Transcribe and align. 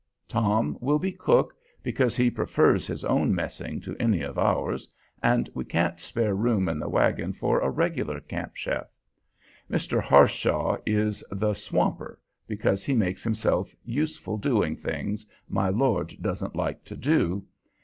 Tom 0.27 0.79
will 0.81 0.97
be 0.97 1.11
cook, 1.11 1.53
because 1.83 2.17
he 2.17 2.31
prefers 2.31 2.87
his 2.87 3.05
own 3.05 3.35
messing 3.35 3.79
to 3.81 3.95
any 3.99 4.21
of 4.23 4.35
ours, 4.39 4.91
and 5.21 5.47
we 5.53 5.63
can't 5.63 5.99
spare 5.99 6.33
room 6.33 6.67
in 6.67 6.79
the 6.79 6.89
wagon 6.89 7.31
for 7.31 7.59
a 7.59 7.69
regular 7.69 8.19
camp 8.19 8.55
chef. 8.55 8.89
Mr. 9.69 10.01
Harshaw 10.01 10.75
is 10.87 11.23
the 11.29 11.53
"swamper," 11.53 12.19
because 12.47 12.83
he 12.83 12.95
makes 12.95 13.23
himself 13.23 13.75
useful 13.85 14.37
doing 14.39 14.75
things 14.75 15.27
my 15.47 15.69
lord 15.69 16.15
doesn't 16.19 16.55
like 16.55 16.83
to 16.85 16.97
do. 16.97 17.45